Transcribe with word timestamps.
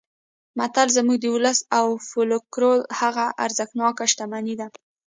متل 0.57 0.87
زموږ 0.97 1.17
د 1.21 1.25
ولس 1.35 1.59
او 1.77 1.85
فولکلور 2.09 2.77
هغه 2.99 3.25
ارزښتناکه 3.45 4.03
شتمني 4.11 4.55
ده 4.59 4.67